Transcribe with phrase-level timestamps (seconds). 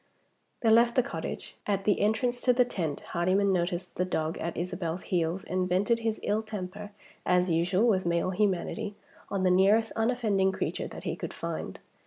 [0.61, 1.57] They left the cottage.
[1.67, 5.99] At the entrance to the tent, Hardyman noticed the dog at Isabel's heels, and vented
[5.99, 6.89] his ill temper,
[7.23, 8.95] as usual with male humanity,
[9.29, 11.79] on the nearest unoffending creature that he could find.